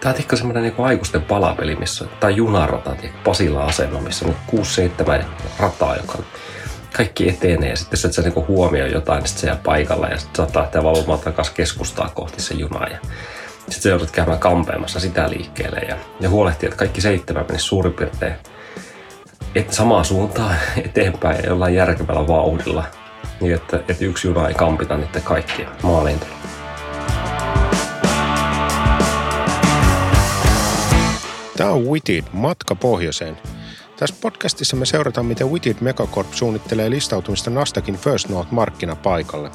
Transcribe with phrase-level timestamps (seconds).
[0.00, 4.36] Tämä on ehkä semmoinen niin aikuisten palapeli, missä, tai junarata, Pasila asenno, missä on
[5.20, 5.24] 6-7
[5.58, 6.18] rataa, joka
[6.96, 7.70] kaikki etenee.
[7.70, 10.36] Ja sitten jos et sä niinku huomioi jotain, niin sitten se jää paikalla ja sitten
[10.36, 12.98] saattaa lähteä valumaan takaisin keskustaa kohti se juna ja
[13.58, 15.78] sitten sä joudut käymään kampeamassa sitä liikkeelle.
[15.78, 18.34] Ja, ja huolehtii, että kaikki seitsemän menisi suurin piirtein
[19.56, 22.84] et samaan suuntaan eteenpäin jollain järkevällä vauhdilla.
[23.40, 26.20] Niin, että, että yksi juna ei kampita niiden kaikkia maaliin
[31.56, 33.38] Tämä on Witted, matka pohjoiseen.
[33.96, 39.50] Tässä podcastissa me seurataan, miten Witted Megacorp suunnittelee listautumista Nastakin First North-markkinapaikalle.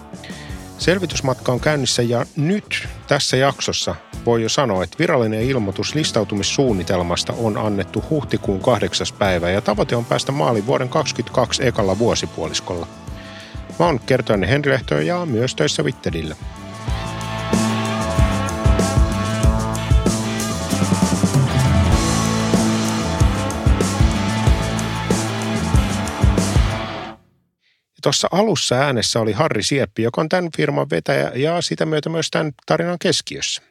[0.78, 7.58] Selvitysmatka on käynnissä ja nyt tässä jaksossa voi jo sanoa, että virallinen ilmoitus listautumissuunnitelmasta on
[7.58, 12.88] annettu huhtikuun kahdeksas päivä ja tavoite on päästä maaliin vuoden 2022 ekalla vuosipuoliskolla.
[13.80, 16.36] Mä oon kertoinen Henri Lehto ja myös töissä Wittedillä.
[28.04, 32.28] Tuossa alussa äänessä oli Harri Sieppi, joka on tämän firman vetäjä ja sitä myötä myös
[32.32, 33.62] tämän tarinan keskiössä.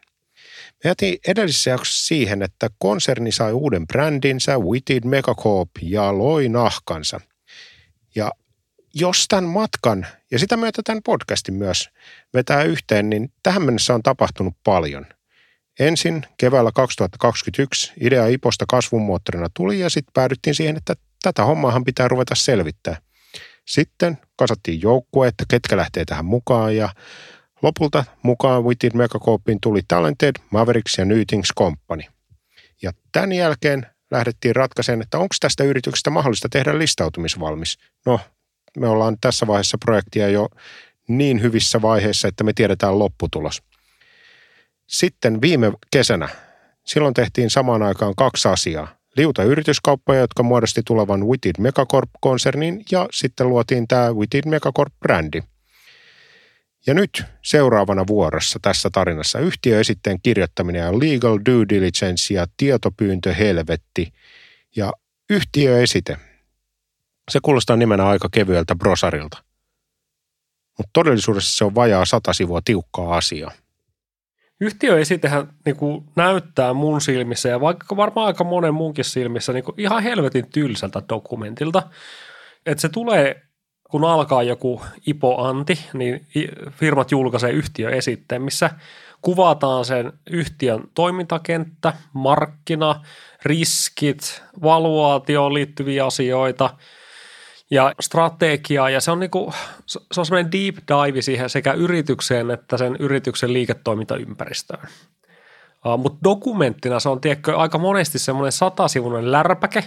[0.84, 7.20] Me jätiin edellisessä jaksossa siihen, että konserni sai uuden brändinsä, Witted Megacorp, ja loi nahkansa.
[8.14, 8.30] Ja
[8.94, 11.88] jos tämän matkan ja sitä myötä tämän podcastin myös
[12.34, 15.06] vetää yhteen, niin tähän mennessä on tapahtunut paljon.
[15.80, 19.20] Ensin keväällä 2021 idea Iposta kasvun
[19.54, 22.96] tuli ja sitten päädyttiin siihen, että tätä hommaahan pitää ruveta selvittää–
[23.70, 26.88] sitten kasattiin joukkue, että ketkä lähtee tähän mukaan ja
[27.62, 32.02] lopulta mukaan Witted Megacoopin tuli Talented, Mavericks ja Nytings Company.
[32.82, 37.78] Ja tämän jälkeen lähdettiin ratkaisemaan, että onko tästä yrityksestä mahdollista tehdä listautumisvalmis.
[38.06, 38.20] No,
[38.76, 40.48] me ollaan tässä vaiheessa projektia jo
[41.08, 43.62] niin hyvissä vaiheissa, että me tiedetään lopputulos.
[44.86, 46.28] Sitten viime kesänä,
[46.86, 53.48] silloin tehtiin samaan aikaan kaksi asiaa liuta yrityskauppoja, jotka muodosti tulevan Witted Megacorp-konsernin ja sitten
[53.48, 55.42] luotiin tämä Witted Megacorp-brändi.
[56.86, 64.12] Ja nyt seuraavana vuorossa tässä tarinassa yhtiöesitteen kirjoittaminen ja legal due diligence ja tietopyyntö helvetti
[64.76, 64.92] ja
[65.30, 66.16] yhtiöesite.
[67.30, 69.44] Se kuulostaa nimenä aika kevyeltä brosarilta.
[70.78, 73.52] Mutta todellisuudessa se on vajaa sata sivua tiukkaa asiaa
[74.60, 79.74] yhtiöesitehän niin kuin näyttää mun silmissä ja vaikka varmaan aika monen muunkin silmissä niin kuin
[79.80, 81.82] ihan helvetin tylsältä dokumentilta.
[82.66, 83.42] Että se tulee,
[83.90, 86.26] kun alkaa joku IPO-anti, niin
[86.70, 88.70] firmat julkaisee yhtiöesitteen, missä
[89.22, 93.04] kuvataan sen yhtiön toimintakenttä, markkina,
[93.44, 96.70] riskit, valuaatioon liittyviä asioita–
[97.70, 99.52] ja strategiaa ja se on, niinku,
[99.86, 104.88] se on semmoinen deep dive siihen sekä yritykseen että sen yrityksen liiketoimintaympäristöön.
[105.86, 109.84] Uh, Mutta dokumenttina se on tiedätkö, aika monesti semmoinen satasivuinen lärpäke,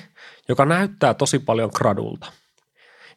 [0.49, 2.31] joka näyttää tosi paljon gradulta.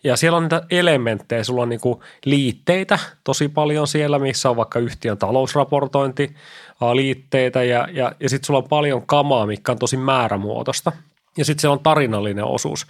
[0.05, 4.79] Ja siellä on niitä elementtejä, sulla on niinku liitteitä tosi paljon siellä, missä on vaikka
[4.79, 6.35] yhtiön talousraportointi,
[6.83, 10.93] uh, liitteitä ja, ja, ja sitten sulla on paljon kamaa, mikä on tosi määrämuotoista.
[11.37, 12.87] Ja sitten siellä on tarinallinen osuus.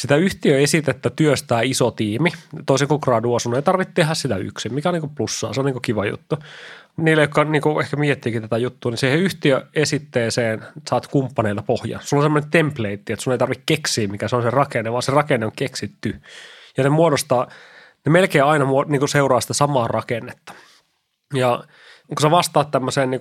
[0.00, 2.30] Sitä yhtiöesitettä työstää iso tiimi.
[2.66, 5.52] Toisin kuin gradua, sun ei tarvitse tehdä sitä yksin, mikä on niin plussaa.
[5.52, 6.36] Se on niin kiva juttu.
[6.96, 11.98] Niille, jotka niin ehkä miettiikin tätä juttua, niin siihen yhtiöesitteeseen saat kumppaneilla pohja.
[12.02, 15.02] Sulla on semmoinen template, että sun ei tarvitse keksiä, mikä se on se rakenne, vaan
[15.02, 16.20] se rakenne on keksitty.
[16.76, 17.46] Ja ne muodostaa,
[18.06, 20.52] ne melkein aina niin seuraa sitä samaa rakennetta.
[21.34, 21.64] Ja
[22.08, 23.20] kun sä vastaat tämmöiseen niin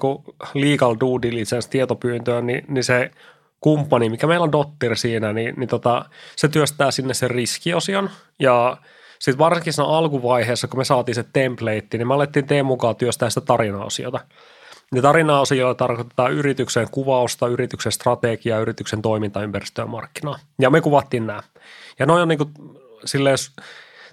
[0.54, 3.12] legal due diligence tietopyyntöön, niin, niin se
[3.62, 6.06] kumppani, mikä meillä on Dottir siinä, niin, niin tota,
[6.36, 8.10] se työstää sinne sen riskiosion
[8.40, 8.78] ja
[9.20, 13.30] sitten varsinkin siinä alkuvaiheessa, kun me saatiin se template, niin me alettiin teen mukaan työstää
[13.30, 14.20] sitä tarinaosiota.
[14.96, 20.40] Ja tarinaosioilla tarkoittaa yrityksen kuvausta, yrityksen strategiaa, yrityksen toimintaympäristöä ja markkinaa.
[20.60, 21.44] Ja me kuvattiin nämä.
[22.00, 22.54] Ja noin on niin kuin,
[23.06, 23.38] silleen,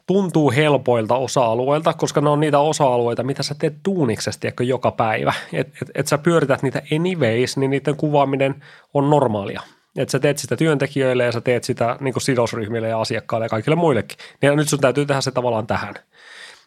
[0.07, 5.33] tuntuu helpoilta osa-alueilta, koska ne on niitä osa-alueita, mitä sä teet tuuniksesti ehkä joka päivä.
[5.53, 8.65] Että et, et sä pyörität niitä anyways, niin niiden kuvaaminen
[8.95, 9.63] on normaalia.
[9.97, 13.77] Että sä teet sitä työntekijöille ja sä teet sitä niin sidosryhmille ja asiakkaille ja kaikille
[13.77, 14.19] muillekin.
[14.43, 15.95] Ja nyt sun täytyy tehdä se tavallaan tähän.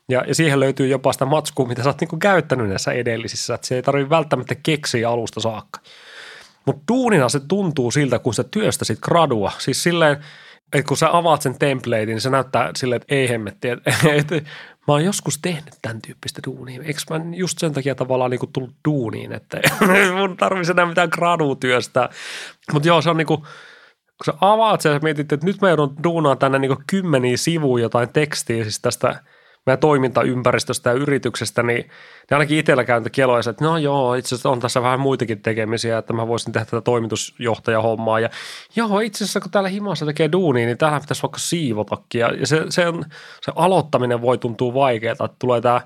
[0.09, 3.53] Ja, ja siihen löytyy jopa sitä matskua, mitä sä oot niin käyttänyt näissä edellisissä.
[3.53, 5.79] Että se ei tarvitse välttämättä keksiä alusta saakka.
[6.65, 9.51] Mutta duunina se tuntuu siltä, kun sä työstäsit gradua.
[9.57, 10.17] Siis silleen–
[10.73, 14.35] että kun sä avaat sen templatein, niin se näyttää silleen, että ei hemmetti, että, että
[14.87, 16.81] mä oon joskus tehnyt tämän tyyppistä duunia.
[16.83, 19.59] Eikö mä just sen takia tavallaan niin kuin tullut duuniin, että
[20.19, 22.09] mun tarvitsisi enää mitään gradutyöstä.
[22.73, 25.69] Mutta joo, se on niin kuin, kun sä avaat sen ja mietit, että nyt mä
[25.69, 29.23] joudun duunaan tänne niin kymmeniä sivuja jotain tekstiä siis tästä
[29.69, 31.89] meidän toimintaympäristöstä ja yrityksestä, niin
[32.31, 35.97] ne ainakin itsellä käyntä keloissa, että no joo, itse asiassa on tässä vähän muitakin tekemisiä,
[35.97, 38.19] että mä voisin tehdä tätä toimitusjohtajahommaa.
[38.19, 38.29] Ja
[38.75, 42.21] joo, itse asiassa kun täällä himassa tekee duunia, niin täällä pitäisi vaikka siivotakin.
[42.21, 43.05] Ja se, se, on,
[43.41, 45.81] se aloittaminen voi tuntua vaikeaa, että tulee tämä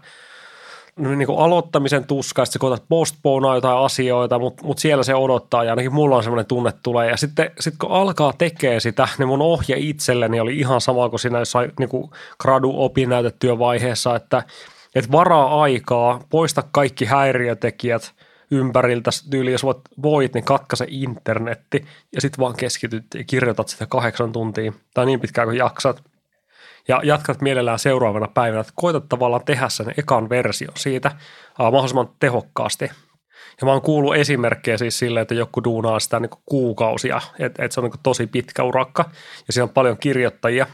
[0.98, 5.64] niin kuin aloittamisen tuska, että sä koetat postponaa jotain asioita, mutta mut siellä se odottaa
[5.64, 7.10] ja ainakin mulla on semmoinen tunne tulee.
[7.10, 11.20] Ja sitten sit kun alkaa tekee sitä, niin mun ohje itselleni oli ihan sama kuin
[11.20, 12.12] siinä jossain niin kuin
[12.42, 14.44] gradu-opinnäytetyövaiheessa, että,
[14.96, 18.12] että varaa aikaa, poista kaikki häiriötekijät
[18.52, 19.66] ympäriltä, tyyli jos
[20.04, 21.86] voit, niin katkaise internetti
[22.16, 26.04] ja sitten vaan keskityt ja kirjoitat sitä kahdeksan tuntia tai niin pitkään kuin jaksat–
[26.88, 31.12] ja jatkat mielellään seuraavana päivänä, että koetat tavallaan tehdä sen ekan versio siitä
[31.60, 32.92] uh, mahdollisimman tehokkaasti.
[33.62, 37.74] Ja mä oon kuullut esimerkkejä siis sille, että joku duunaa sitä niin kuukausia, että, että
[37.74, 39.10] se on niin tosi pitkä urakka
[39.48, 40.68] ja siinä on paljon kirjoittajia.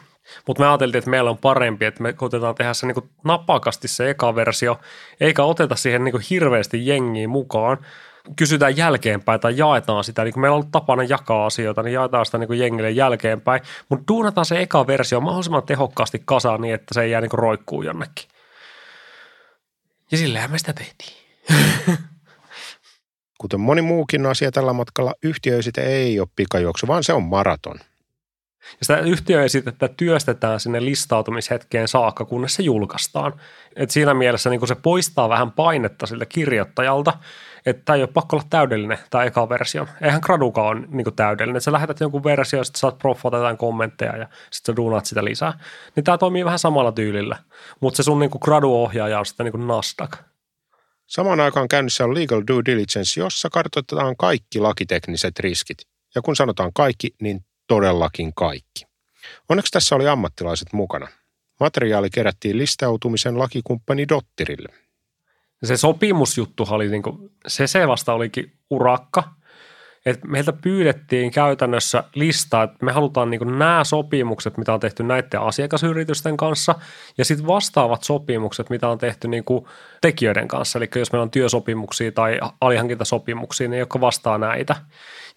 [0.47, 4.09] Mutta me ajateltiin, että meillä on parempi, että me koitetaan tehdä se niin napakasti se
[4.09, 4.79] eka versio,
[5.19, 7.77] eikä oteta siihen niin hirveästi jengiä mukaan,
[8.35, 12.25] kysytään jälkeenpäin tai jaetaan sitä, niin kuin meillä on ollut tapana jakaa asioita, niin jaetaan
[12.25, 16.93] sitä niin kuin jengille jälkeenpäin, mutta duunataan se eka versio mahdollisimman tehokkaasti kasaan niin, että
[16.93, 18.29] se ei jää niin kuin roikkuu jonnekin.
[20.11, 21.17] Ja sillähän me sitä tehtiin.
[23.41, 27.79] Kuten moni muukin asia tällä matkalla, yhtiöisite ei ole pikajuoksu, vaan se on maraton.
[28.61, 33.41] Ja sitä yhtiöesitettä työstetään sinne listautumishetkeen saakka, kunnes se julkaistaan.
[33.75, 37.13] Et siinä mielessä niin se poistaa vähän painetta siltä kirjoittajalta,
[37.65, 39.87] että tämä ei ole pakko olla täydellinen, tämä eka versio.
[40.01, 41.61] Eihän graduka ole niin täydellinen.
[41.61, 45.59] Sä lähetät jonkun versio, sitten saat proffata jotain kommentteja ja sitten sä duunaat sitä lisää.
[45.95, 47.37] Niin tämä toimii vähän samalla tyylillä.
[47.79, 50.15] Mutta se sun niin gradu-ohjaaja on sitten niin Nasdaq.
[51.07, 55.77] Samaan aikaan käynnissä on legal due diligence, jossa kartoitetaan kaikki lakitekniset riskit.
[56.15, 58.85] Ja kun sanotaan kaikki, niin todellakin kaikki.
[59.49, 61.07] Onneksi tässä oli ammattilaiset mukana.
[61.59, 64.88] Materiaali kerättiin listautumisen lakikumppani Dottirille.
[65.63, 69.38] Se sopimusjuttu oli, niin kuin, se se vasta olikin urakka.
[70.09, 75.41] Et meiltä pyydettiin käytännössä listaa, että me halutaan niin nämä sopimukset, mitä on tehty näiden
[75.41, 76.75] asiakasyritysten kanssa,
[77.17, 79.43] ja sitten vastaavat sopimukset, mitä on tehty niin
[80.01, 80.79] tekijöiden kanssa.
[80.79, 84.75] Eli jos meillä on työsopimuksia tai alihankintasopimuksia, niin jotka vastaa näitä.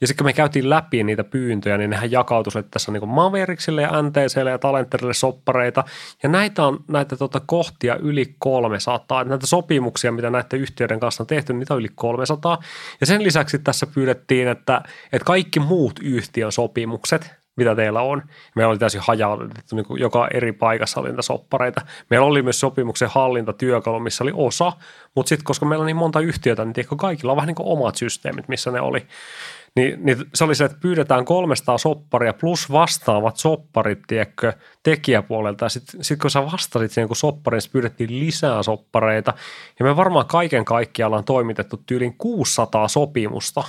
[0.03, 4.03] Ja sitten kun me käytiin läpi niitä pyyntöjä, niin nehän jakautuivat tässä niin Mavericksille ja
[4.03, 5.85] NTClle ja Talenterille soppareita.
[6.23, 9.25] Ja näitä on näitä tota kohtia yli 300.
[9.25, 12.59] Näitä sopimuksia, mitä näiden yhtiöiden kanssa on tehty, niitä on yli 300.
[13.01, 14.62] Ja sen lisäksi tässä pyydettiin, että,
[15.13, 18.23] että kaikki muut yhtiön sopimukset, mitä teillä on.
[18.57, 21.81] Meillä oli täysin hajautettu, niin joka eri paikassa oli niitä soppareita.
[22.11, 24.73] Meillä oli myös sopimuksen hallintatyökalu, missä oli osa,
[25.17, 27.69] mutta sitten koska meillä on niin monta yhtiötä, niin tiedätkö, kaikilla on vähän niin kuin
[27.69, 29.07] omat systeemit, missä ne oli.
[29.77, 35.69] Niin, niin se oli se, että pyydetään 300 sopparia plus vastaavat sopparit, tiedätkö, tekijäpuolelta.
[35.69, 39.35] Sitten sit kun sä vastasit siihen, kun sopparin, niin pyydettiin lisää soppareita.
[39.79, 43.65] Ja me varmaan kaiken kaikkiaan on toimitettu tyylin 600 sopimusta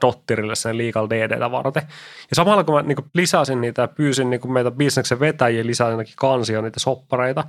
[0.00, 1.82] Dottirille sen Legal DDtä varten.
[2.30, 6.14] Ja samalla kun mä niin lisäsin niitä ja pyysin niin meitä bisneksen vetäjiä lisää ainakin
[6.16, 7.44] kansia niitä soppareita,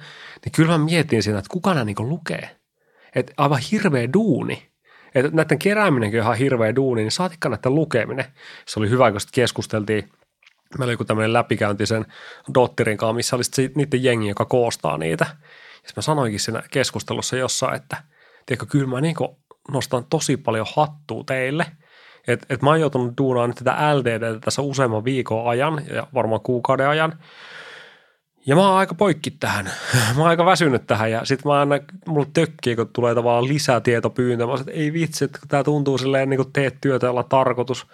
[0.46, 2.50] niin kyllä mä mietin siinä, että kuka nämä niin lukee.
[3.16, 4.72] Että aivan hirveä duuni
[5.16, 8.26] että näiden kerääminenkin on ihan hirveä duuni, niin saatikka näiden lukeminen.
[8.66, 10.10] Se oli hyvä, kun keskusteltiin
[10.78, 12.06] Meillä oli joku tämmöinen läpikäynti sen
[12.54, 15.26] Dottirin kanssa, missä oli sitten niiden jengi, joka koostaa niitä.
[15.84, 18.04] Ja mä sanoinkin siinä keskustelussa jossain, että
[18.46, 19.16] tiedätkö, kyllä mä niin
[19.72, 21.66] nostan tosi paljon hattua teille.
[22.28, 26.88] Että et mä oon joutunut duunaan tätä LDD tässä useamman viikon ajan ja varmaan kuukauden
[26.88, 27.20] ajan.
[28.46, 29.66] Ja mä oon aika poikki tähän.
[30.16, 31.76] Mä oon aika väsynyt tähän ja sit mä aina,
[32.08, 34.46] mulla tökkii, kun tulee tavallaan lisätietopyyntö.
[34.46, 37.88] Mä oon, että ei vitsi, että tää tuntuu silleen niin kuin teet työtä, jolla tarkoitus.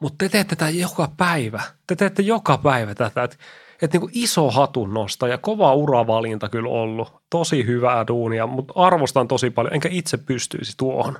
[0.00, 1.62] Mutta te teette tätä joka päivä.
[1.86, 3.22] Te teette joka päivä tätä.
[3.22, 3.36] Että
[3.82, 7.12] et niin iso hatun nosta ja kova uravalinta kyllä ollut.
[7.30, 11.18] Tosi hyvää duunia, mutta arvostan tosi paljon, enkä itse pystyisi tuohon.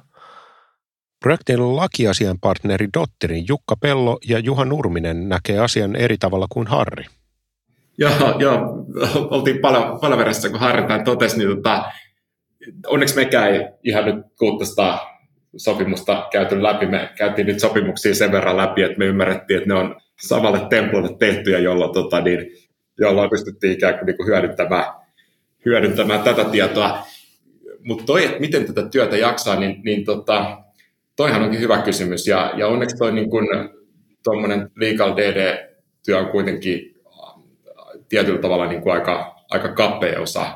[1.21, 7.05] Projektin lakiasian partneri Dotterin Jukka Pello ja Juha Nurminen näkee asian eri tavalla kuin Harri.
[7.99, 8.87] Joo, joo,
[9.31, 11.93] oltiin paljon verrassa, kun Harri tämän totesi, niin tota,
[12.87, 15.17] onneksi mekään ei ihan nyt 600
[15.57, 16.87] sopimusta käyty läpi.
[16.87, 21.17] Me käytiin nyt sopimuksia sen verran läpi, että me ymmärrettiin, että ne on samalle templolle
[21.19, 22.47] tehtyjä, jolloin, tota, niin,
[22.99, 24.85] jolloin pystyttiin ikään kuin, niin kuin hyödyntämään,
[25.65, 27.07] hyödyntämään tätä tietoa.
[27.85, 30.59] Mutta toi, että miten tätä työtä jaksaa, niin, niin tota,
[31.17, 32.27] toihan onkin hyvä kysymys.
[32.27, 33.49] Ja, ja onneksi toi niin kuin,
[34.77, 36.97] legal DD-työ on kuitenkin
[38.09, 40.47] tietyllä tavalla niin kuin aika, aika kapea osa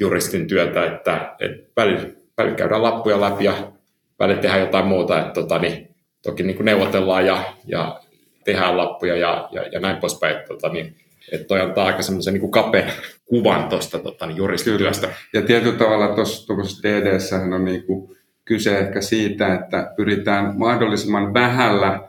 [0.00, 3.72] juristin työtä, että, että välillä, välillä käydään lappuja läpi ja
[4.18, 8.00] välillä tehdään jotain muuta, että tota, niin, toki niin kuin neuvotellaan ja, ja
[8.44, 10.36] tehdään lappuja ja, ja, ja näin poispäin.
[10.36, 10.96] Että, tota, niin,
[11.32, 12.90] Että toi antaa aika semmoisen niin kapean
[13.24, 15.08] kuvan tuosta tota, niin juristityöstä.
[15.32, 17.18] Ja tietyllä tavalla tuossa dd
[17.54, 18.15] on niin kuin
[18.46, 22.08] kyse ehkä siitä, että pyritään mahdollisimman vähällä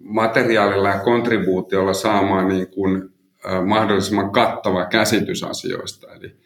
[0.00, 3.10] materiaalilla ja kontribuutiolla saamaan niin kuin,
[3.66, 6.12] mahdollisimman kattava käsitys asioista.
[6.12, 6.36] Eli,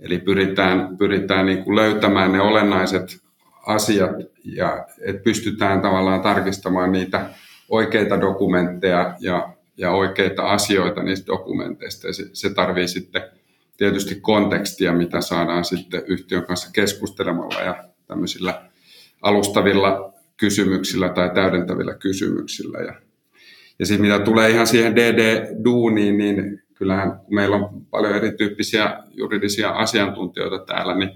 [0.00, 3.18] eli pyritään, pyritään niin kuin löytämään ne olennaiset
[3.66, 4.10] asiat
[4.44, 7.30] ja että pystytään tavallaan tarkistamaan niitä
[7.68, 12.06] oikeita dokumentteja ja, ja oikeita asioita niistä dokumenteista.
[12.06, 13.22] Ja se, se tarvii sitten
[13.76, 18.62] tietysti kontekstia, mitä saadaan sitten yhtiön kanssa keskustelemalla ja tämmöisillä
[19.22, 22.78] alustavilla kysymyksillä tai täydentävillä kysymyksillä.
[22.78, 22.94] Ja,
[23.78, 29.70] ja sitten mitä tulee ihan siihen DD-duuniin, niin kyllähän kun meillä on paljon erityyppisiä juridisia
[29.70, 31.10] asiantuntijoita täällä, niin,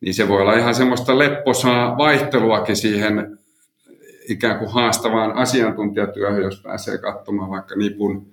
[0.00, 3.38] niin se voi olla ihan semmoista lepposaa vaihteluakin siihen
[4.28, 8.26] ikään kuin haastavaan asiantuntijatyöhön, jos pääsee katsomaan vaikka nipun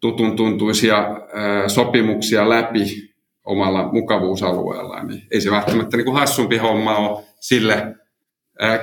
[0.00, 1.20] tutun tuntuisia
[1.66, 3.14] sopimuksia läpi
[3.48, 7.94] omalla mukavuusalueellaan, niin ei se välttämättä niin kuin hassumpi homma ole sille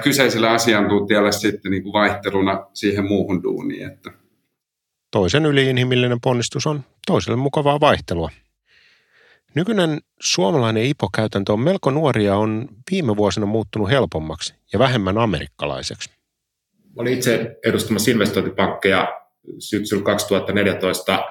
[0.04, 3.88] kyseiselle asiantuntijalle sitten niin kuin vaihteluna siihen muuhun duuniin.
[3.88, 4.12] Että.
[5.12, 8.30] Toisen yliinhimillinen ponnistus on toiselle mukavaa vaihtelua.
[9.56, 16.10] Nykyinen suomalainen IPO-käytäntö on melko nuori ja on viime vuosina muuttunut helpommaksi ja vähemmän amerikkalaiseksi.
[16.98, 19.22] Olin itse edustamassa investointipankkeja
[19.60, 21.26] syksyllä 2014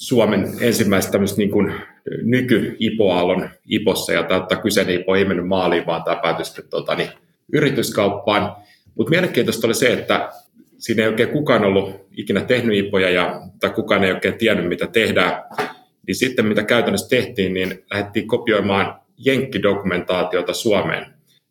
[0.00, 1.74] Suomen ensimmäistä tämmöistä niin kuin
[2.22, 7.08] nyky-IPO-aallon IPOssa, ja tämä kyseinen IPO ei mennyt maaliin, vaan tämä päätyi sitten tota, niin,
[7.52, 8.56] yrityskauppaan.
[8.94, 10.30] Mutta mielenkiintoista oli se, että
[10.78, 14.86] siinä ei oikein kukaan ollut ikinä tehnyt IPOja, ja, tai kukaan ei oikein tiennyt, mitä
[14.86, 15.42] tehdään.
[16.06, 21.06] Niin sitten mitä käytännössä tehtiin, niin lähdettiin kopioimaan jenkkidokumentaatiota Suomeen.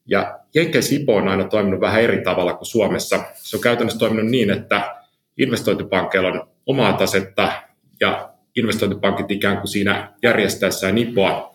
[0.08, 3.20] Ja Jenkeissä IPO on aina toiminut vähän eri tavalla kuin Suomessa.
[3.34, 4.96] Se on käytännössä toiminut niin, että
[5.38, 7.51] investointipankkeilla on omaa tasetta
[8.00, 8.29] ja
[8.60, 11.54] investointipankit ikään kuin siinä järjestäessään IPOa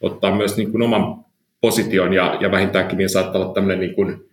[0.00, 1.24] ottaa myös niin kuin oman
[1.60, 4.28] position ja, ja vähintäänkin niin saattaa olla tämmöinen niin kuin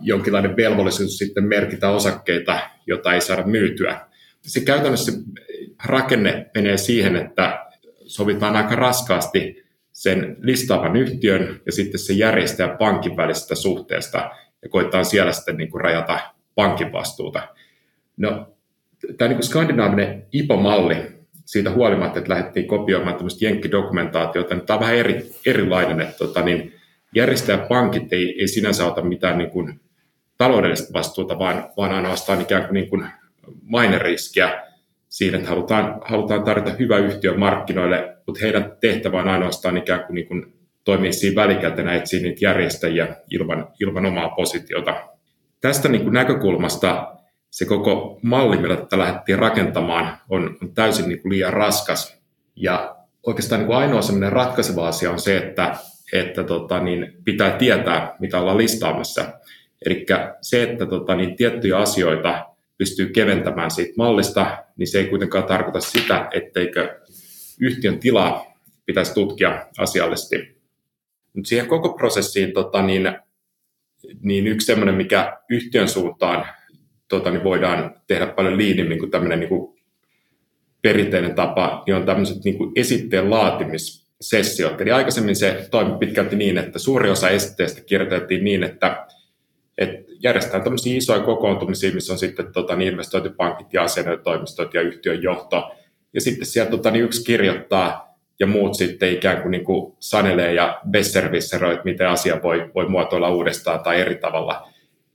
[0.00, 4.00] jonkinlainen velvollisuus sitten merkitä osakkeita, jota ei saada myytyä.
[4.42, 5.12] Se käytännössä
[5.84, 7.66] rakenne menee siihen, että
[8.06, 14.30] sovitaan aika raskaasti sen listaavan yhtiön ja sitten se järjestäjä pankin välisestä suhteesta
[14.62, 16.20] ja koetaan siellä sitten niin kuin rajata
[16.54, 17.48] pankin vastuuta.
[18.16, 18.56] No,
[19.18, 24.80] tämä niin kuin skandinaavinen IPO-malli, siitä huolimatta, että lähdettiin kopioimaan tämmöistä jenkkidokumentaatiota, niin tämä on
[24.80, 26.74] vähän eri, erilainen, että tota, niin
[27.14, 29.80] järjestäjäpankit ei, ei sinänsä ota mitään niin kuin
[30.38, 33.06] taloudellista vastuuta, vaan, vaan ainoastaan ikään kuin, niin kuin
[33.62, 34.62] maineriskiä
[35.08, 40.14] siinä, että halutaan, halutaan tarjota hyvä yhtiö markkinoille, mutta heidän tehtävä on ainoastaan ikään kuin,
[40.14, 40.52] niin kuin
[40.84, 44.94] toimia siinä välikätenä, etsiä niitä järjestäjiä ilman, ilman omaa positiota.
[45.60, 47.14] Tästä niin kuin näkökulmasta
[47.52, 52.22] se koko malli, millä tätä lähdettiin rakentamaan, on, on täysin niin kuin liian raskas.
[52.56, 55.76] Ja oikeastaan niin kuin ainoa sellainen ratkaiseva asia on se, että,
[56.12, 59.24] että tota, niin pitää tietää, mitä ollaan listaamassa.
[59.86, 60.06] Eli
[60.40, 62.46] se, että tota, niin tiettyjä asioita
[62.78, 67.00] pystyy keventämään siitä mallista, niin se ei kuitenkaan tarkoita sitä, etteikö
[67.60, 68.44] yhtiön tilaa
[68.86, 70.36] pitäisi tutkia asiallisesti.
[71.32, 73.18] Mutta siihen koko prosessiin tota, niin,
[74.20, 76.46] niin yksi sellainen, mikä yhtiön suuntaan
[77.12, 79.74] tota, niin voidaan tehdä paljon liinimmin kuin tämmöinen niin
[80.82, 84.80] perinteinen tapa, niin on tämmöiset niin kuin esitteen laatimissessiot.
[84.80, 89.06] Eli aikaisemmin se toimi pitkälti niin, että suuri osa esitteestä kirjoitettiin niin, että,
[89.78, 95.22] että järjestetään tämmöisiä isoja kokoontumisia, missä on sitten tota, niin investointipankit ja asianajotoimistot ja yhtiön
[95.22, 95.72] johto.
[96.14, 100.54] Ja sitten sieltä tota, niin yksi kirjoittaa ja muut sitten ikään kuin, niin kuin sanelee
[100.54, 104.68] ja besservisseroi, että miten asia voi, voi muotoilla uudestaan tai eri tavalla.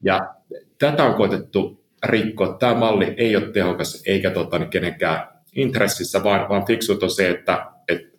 [0.04, 0.34] Ja
[0.80, 2.58] tätä on koetettu rikkoa.
[2.60, 7.30] Tämä malli ei ole tehokas eikä tota, niin kenenkään intressissä, vaan, vaan fiksut on se,
[7.30, 8.18] että, että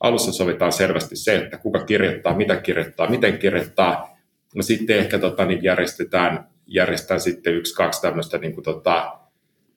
[0.00, 4.18] alussa sovitaan selvästi se, että kuka kirjoittaa, mitä kirjoittaa, miten kirjoittaa.
[4.54, 9.18] No sitten ehkä tota, niin järjestetään, järjestetään sitten yksi, kaksi tämmöistä niin kuin, tota,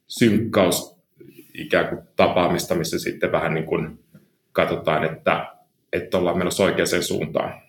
[0.08, 0.98] synkkaus
[1.54, 4.00] ikään kuin tapaamista, missä sitten vähän niin kuin
[4.52, 5.46] katsotaan, että,
[5.94, 7.62] että ollaan menossa oikeaan suuntaan.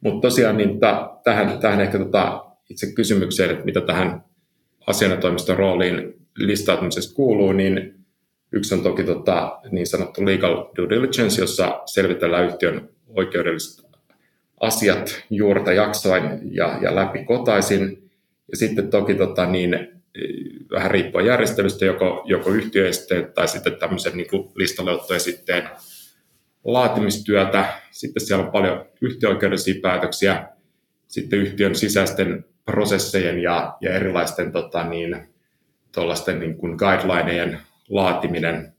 [0.00, 0.80] Mutta tosiaan niin
[1.24, 4.24] tähän, tähän ehkä tota, itse kysymykseen, että mitä tähän
[4.86, 7.94] asianajotoimiston rooliin listautumisessa kuuluu, niin
[8.52, 13.86] yksi on toki tota, niin sanottu legal due diligence, jossa selvitellään yhtiön oikeudelliset
[14.60, 18.10] asiat juurta jaksoin ja, ja läpi kotaisin.
[18.50, 19.88] Ja sitten toki tota, niin,
[20.70, 24.90] vähän riippuen järjestelystä, joko, joko yhtiöesteen tai sitten tämmöisen niin listalle
[26.64, 27.64] laatimistyötä.
[27.90, 30.48] Sitten siellä on paljon yhtiöoikeudellisia päätöksiä,
[31.08, 35.16] sitten yhtiön sisäisten prosessejen ja, ja erilaisten tota, niin,
[36.40, 37.58] niin kuin guidelinejen
[37.88, 38.72] laatiminen.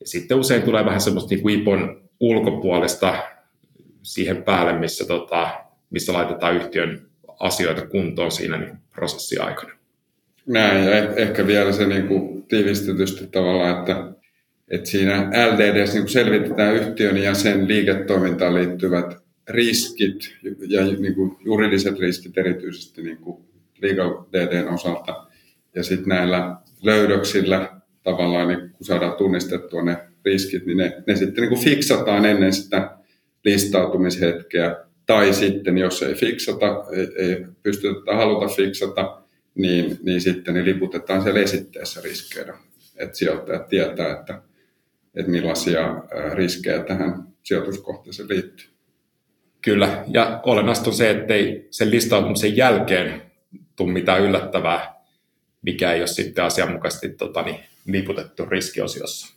[0.00, 3.14] Ja sitten usein tulee vähän semmoista niin kuin IPON ulkopuolesta
[4.02, 5.50] siihen päälle, missä, tota,
[5.90, 7.06] missä laitetaan yhtiön
[7.40, 9.72] asioita kuntoon siinä niin prosessiaikana.
[10.46, 14.12] Näin, ja ehkä vielä se niin kuin tiivistetysti tavallaan, että,
[14.68, 20.36] että siinä LDDs niin selvitetään yhtiön ja sen liiketoimintaan liittyvät riskit
[20.68, 23.44] ja niin kuin juridiset riskit erityisesti niin kuin
[23.82, 25.26] legal DDn osalta.
[25.74, 31.42] Ja sitten näillä löydöksillä tavallaan, niin kun saadaan tunnistettua ne riskit, niin ne, ne sitten
[31.42, 32.96] niin kuin fiksataan ennen sitä
[33.44, 34.76] listautumishetkeä.
[35.06, 39.22] Tai sitten, jos ei fiksata, ei, ei pystytä haluta fiksata,
[39.54, 42.58] niin, niin sitten ne liputetaan siellä esitteessä riskeinä.
[42.96, 44.42] Että sijoittajat tietää, että,
[45.14, 48.75] että millaisia riskejä tähän sijoituskohteeseen liittyy.
[49.66, 53.22] Kyllä, ja olennaista on se, ettei sen listautumisen jälkeen
[53.76, 54.94] tule mitään yllättävää,
[55.62, 59.34] mikä ei ole sitten asianmukaisesti tota, niin, liputettu riskiosiossa.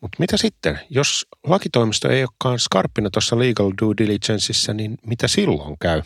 [0.00, 5.76] Mutta mitä sitten, jos lakitoimisto ei olekaan skarppina tuossa legal due diligenceissa, niin mitä silloin
[5.80, 6.02] käy?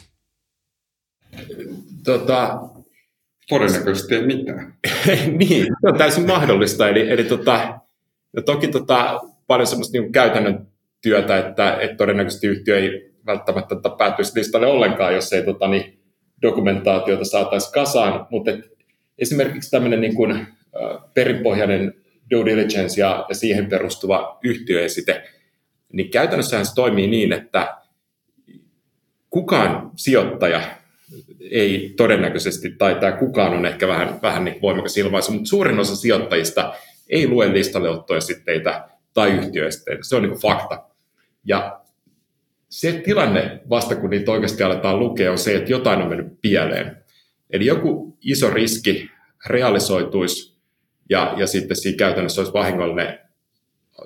[2.05, 2.59] Tota,
[3.49, 4.75] Todennäköisesti ei mitään.
[5.39, 6.89] niin, se on täysin mahdollista.
[6.89, 7.81] Eli, eli tota,
[8.37, 10.72] ja toki tota, paljon semmoista niin käytännön
[11.03, 15.99] työtä, että, että todennäköisesti yhtiö ei välttämättä päätyisi listalle ollenkaan, jos ei tota, niin,
[16.43, 18.73] dokumentaatiota saataisiin kasaan, mutta et,
[19.19, 20.47] esimerkiksi tämmöinen niin kuin,
[21.15, 21.95] perinpohjainen
[22.31, 25.23] due diligence ja, ja siihen perustuva yhtiöesite,
[25.93, 27.77] niin käytännössähän se toimii niin, että
[29.31, 30.63] kukaan sijoittaja
[31.51, 35.97] ei todennäköisesti, tai tämä kukaan on ehkä vähän, vähän niin voimakas ilmaisu, mutta suurin osa
[35.97, 36.75] sijoittajista
[37.09, 40.03] ei lue listalle ottoesitteitä tai yhtiöesteitä.
[40.03, 40.92] Se on niin fakta.
[41.45, 41.81] Ja
[42.69, 46.97] se tilanne vasta kun niitä oikeasti aletaan lukea on se, että jotain on mennyt pieleen.
[47.51, 49.11] Eli joku iso riski
[49.47, 50.57] realisoituisi
[51.11, 53.19] ja, ja sitten siinä käytännössä olisi vahingollinen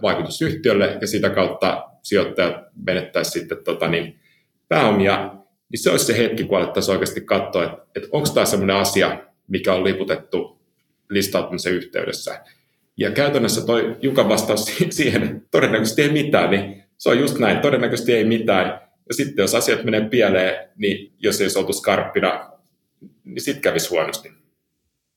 [0.02, 4.20] vaikutus yhtiölle ja sitä kautta sijoittajat menettäisi sitten tota niin,
[4.68, 5.34] pääomia,
[5.68, 9.20] niin se olisi se hetki, kun alettaisiin oikeasti katsoa, että, että onko tämä sellainen asia,
[9.48, 10.60] mikä on liputettu
[11.10, 12.44] listautumisen yhteydessä.
[12.96, 17.58] Ja käytännössä toi Jukan vastaus siihen, että todennäköisesti ei mitään, niin se on just näin,
[17.58, 18.66] todennäköisesti ei mitään.
[19.08, 22.50] Ja sitten jos asiat menee pieleen, niin jos ei se oltu skarppina,
[23.24, 24.32] niin sitten kävisi huonosti.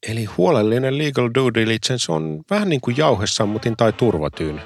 [0.09, 4.59] Eli huolellinen legal due diligence on vähän niin kuin jauhesammutin tai turvatyyny.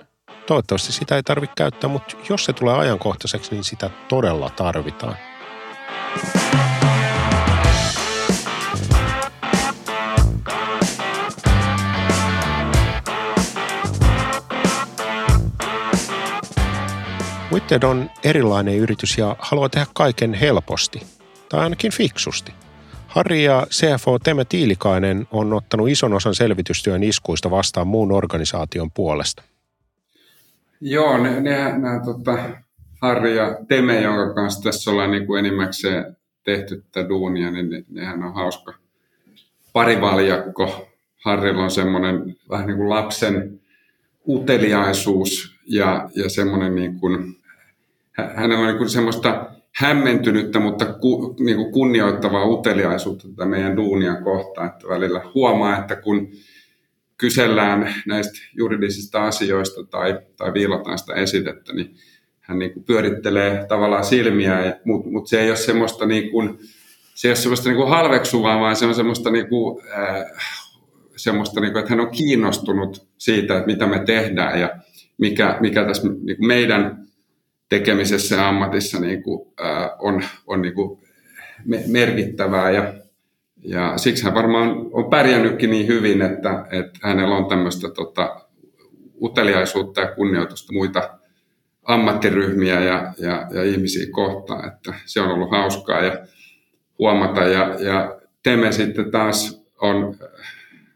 [0.47, 5.15] Toivottavasti sitä ei tarvitse käyttää, mutta jos se tulee ajankohtaiseksi, niin sitä todella tarvitaan.
[17.53, 21.01] Witted on erilainen yritys ja haluaa tehdä kaiken helposti,
[21.49, 22.51] tai ainakin fiksusti.
[23.07, 29.43] Harri ja CFO Teme Tiilikainen on ottanut ison osan selvitystyön iskuista vastaan muun organisaation puolesta.
[30.81, 32.37] Joo, ne, ne, nämä tota,
[33.01, 37.83] Harri ja Teme, jonka kanssa tässä ollaan niin kuin enimmäkseen tehty tätä duunia, niin ne,
[37.89, 38.73] nehän on hauska
[39.73, 40.87] parivaljakko.
[41.25, 43.59] Harrilla on semmoinen vähän niin kuin lapsen
[44.27, 47.42] uteliaisuus ja, ja semmoinen niin kuin
[48.17, 49.45] hänellä on niin semmoista
[49.75, 55.95] hämmentynyttä, mutta ku, niin kuin kunnioittavaa uteliaisuutta tätä meidän duunia kohtaan, että välillä huomaa, että
[55.95, 56.31] kun
[57.17, 61.95] kysellään näistä juridisista asioista tai, tai viilataan sitä esitettä, niin
[62.39, 66.59] hän niin kuin pyörittelee tavallaan silmiä, mutta mut se ei ole semmoista, niin kuin,
[67.15, 70.25] se ei ole semmoista niin kuin halveksuvaa, vaan se on semmoista, niin kuin, äh,
[71.15, 74.69] semmoista niin kuin, että hän on kiinnostunut siitä, että mitä me tehdään ja
[75.17, 77.07] mikä, mikä tässä niin kuin meidän
[77.69, 80.99] tekemisessä ja ammatissa niin kuin, ää, on, on niin kuin
[81.87, 82.93] merkittävää ja,
[83.63, 88.41] ja siksi hän varmaan on pärjännytkin niin hyvin, että, että hänellä on tämmöistä tota,
[89.21, 91.19] uteliaisuutta ja kunnioitusta muita
[91.83, 96.17] ammattiryhmiä ja, ja, ja ihmisiä kohtaan, että se on ollut hauskaa ja
[96.99, 97.41] huomata.
[97.41, 100.15] Ja, ja Teme sitten taas on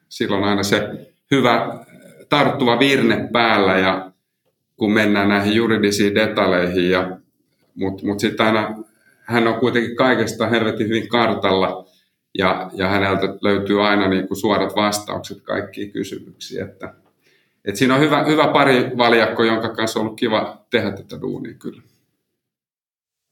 [0.09, 0.89] silloin aina se
[1.31, 1.85] hyvä
[2.29, 4.11] tarttuva virne päällä ja
[4.77, 6.89] kun mennään näihin juridisiin detaleihin.
[6.89, 7.17] Ja,
[7.75, 8.75] mutta mut sitten aina
[9.27, 11.85] hän on kuitenkin kaikesta helvetin hyvin kartalla
[12.37, 16.63] ja, ja häneltä löytyy aina niin kuin suorat vastaukset kaikkiin kysymyksiin.
[16.63, 16.93] Että,
[17.65, 21.53] et siinä on hyvä, hyvä pari valjakko, jonka kanssa on ollut kiva tehdä tätä duunia
[21.53, 21.81] kyllä.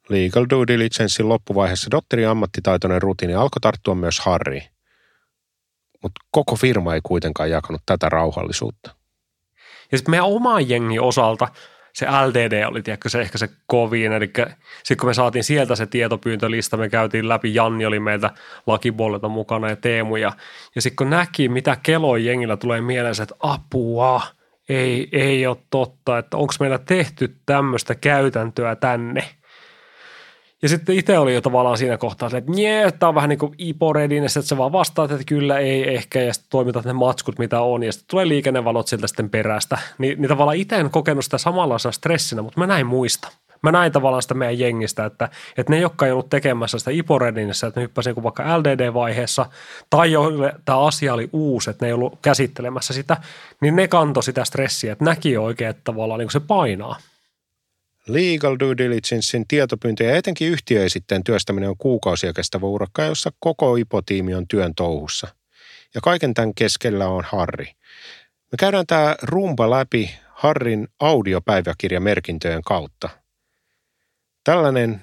[0.10, 4.62] Legal due diligencein loppuvaiheessa Dotterin ammattitaitoinen rutiini alkoi tarttua myös Harri.
[6.03, 8.95] Mutta koko firma ei kuitenkaan jakanut tätä rauhallisuutta.
[9.95, 11.47] Ja sitten meidän oman jengi osalta
[11.93, 14.12] se LDD oli tiedätkö, se ehkä se kovin.
[14.12, 14.25] Eli
[14.84, 18.31] sitten kun me saatiin sieltä se tietopyyntölista, me käytiin läpi, Janni oli meiltä
[18.67, 20.15] lakipuolelta mukana ja Teemu.
[20.15, 20.31] Ja,
[20.75, 24.21] ja sitten kun näki, mitä keloi jengillä tulee mieleen, että apua,
[24.69, 29.23] ei, ei ole totta, että onko meillä tehty tämmöistä käytäntöä tänne–
[30.65, 33.54] ja sitten itse oli jo tavallaan siinä kohtaa, että nie, tämä on vähän niin kuin
[33.58, 37.62] ipo että sä vaan vastaat, että kyllä ei ehkä, ja sitten toimitat ne matskut, mitä
[37.62, 39.78] on, ja sitten tulee liikennevalot sieltä sitten perästä.
[39.97, 43.28] Ni, niin tavallaan itse en kokenut sitä samanlaisena stressinä, mutta mä näin muista.
[43.62, 47.19] Mä näin tavallaan sitä meidän jengistä, että, että ne, jotka ei ollut tekemässä sitä ipo
[47.67, 49.45] että ne hyppäsivät vaikka LDD-vaiheessa,
[49.89, 50.23] tai jo
[50.65, 53.17] tämä asia oli uusi, että ne ei ollut käsittelemässä sitä,
[53.62, 56.95] niin ne kantoi sitä stressiä, että näki oikein, että tavallaan niin se painaa.
[58.07, 64.35] Legal due diligencein tietopyyntö ja etenkin yhtiöesitteen työstäminen on kuukausia kestävä urakka, jossa koko IPO-tiimi
[64.35, 65.27] on työn touhussa.
[65.95, 67.65] Ja kaiken tämän keskellä on Harri.
[68.51, 73.09] Me käydään tämä rumba läpi Harrin audiopäiväkirjamerkintöjen kautta.
[74.43, 75.01] Tällainen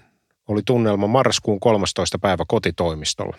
[0.49, 2.19] oli tunnelma marraskuun 13.
[2.19, 3.37] päivä kotitoimistolla.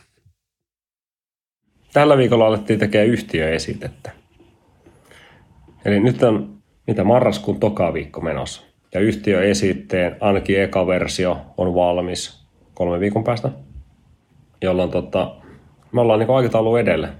[1.94, 4.12] Tällä viikolla alettiin tekemään yhtiöesitettä.
[5.86, 11.76] Eli nyt on mitä marraskuun toka viikko menossa ja yhtiö esitteen, ainakin eka versio on
[11.76, 13.50] valmis kolme viikon päästä,
[14.62, 15.36] jolloin tota,
[15.92, 17.14] me ollaan niin aikataulu edellä.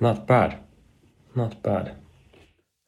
[0.00, 0.52] Not bad.
[1.34, 1.94] Not bad.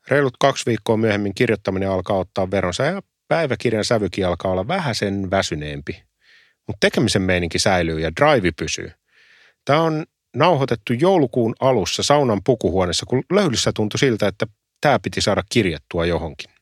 [0.09, 5.31] Reilut kaksi viikkoa myöhemmin kirjoittaminen alkaa ottaa veronsa ja päiväkirjan sävykin alkaa olla vähän sen
[5.31, 6.03] väsyneempi.
[6.67, 8.93] Mutta tekemisen meininki säilyy ja drive pysyy.
[9.65, 10.05] Tämä on
[10.37, 14.47] nauhoitettu joulukuun alussa saunan pukuhuoneessa, kun löylyssä tuntui siltä, että
[14.81, 16.54] tämä piti saada kirjattua johonkin.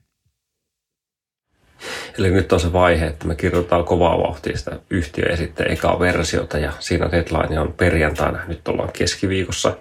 [2.18, 6.00] Eli nyt on se vaihe, että me kirjoitetaan kovaa vauhtia sitä yhtiö ja sitten ekaa
[6.00, 9.76] versiota ja siinä deadline on perjantaina, nyt ollaan keskiviikossa.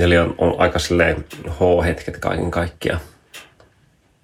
[0.00, 3.00] Eli on, on aika silleen H-hetket kaiken kaikkiaan.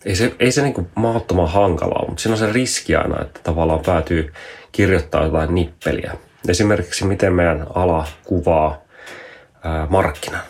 [0.05, 3.81] Ei se, ei se niin mahdottoman hankalaa, mutta siinä on se riski aina, että tavallaan
[3.87, 4.33] päätyy
[4.73, 6.13] kirjoittaa jotain nippeliä.
[6.49, 8.83] Esimerkiksi miten meidän ala kuvaa
[9.65, 10.43] ää, markkinan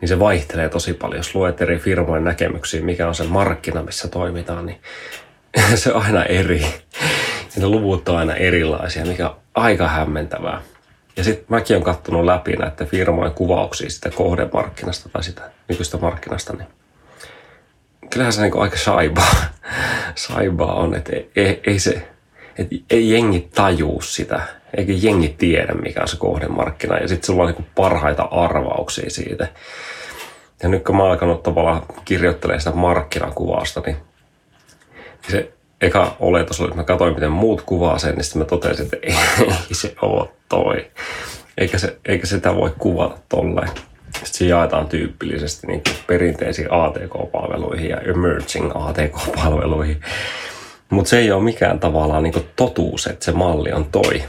[0.00, 1.18] niin se vaihtelee tosi paljon.
[1.18, 4.80] Jos luet eri firmojen näkemyksiä, mikä on se markkina, missä toimitaan, niin
[5.74, 6.60] se on aina eri.
[7.56, 10.62] Ja ne luvut on aina erilaisia, mikä on aika hämmentävää.
[11.16, 16.52] Ja sitten mäkin olen katsonut läpi näiden firmojen kuvauksia sitä kohdemarkkinasta tai sitä nykyistä markkinasta,
[16.52, 16.68] niin
[18.10, 19.34] kyllähän se niinku aika saibaa,
[20.14, 22.08] saibaa on, että ei, ei, se,
[22.58, 24.40] että ei jengi tajuu sitä,
[24.76, 26.98] eikä jengi tiedä, mikä on se kohdemarkkina.
[26.98, 29.48] Ja sitten sulla on niinku parhaita arvauksia siitä.
[30.62, 33.96] Ja nyt kun mä oon alkanut tavallaan kirjoittelemaan sitä markkinakuvausta, niin
[35.32, 38.84] se eka oletus oli, että mä katsoin, miten muut kuvaa sen, niin sitten mä totesin,
[38.84, 39.14] että ei,
[39.72, 40.90] se ole toi.
[41.58, 43.68] Eikä, se, eikä sitä voi kuvata tolleen.
[43.68, 50.00] Sitten se jaetaan tyypillisesti niin perinteisiin ATK-palveluihin ja emerging ATK-palveluihin.
[50.90, 54.22] Mutta se ei ole mikään tavallaan niin totuus, että se malli on toi.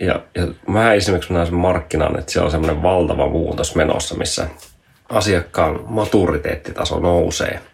[0.00, 4.48] Ja, ja mä esimerkiksi näen sen markkinan, että siellä on semmoinen valtava muutos menossa, missä
[5.08, 7.60] asiakkaan maturiteettitaso nousee–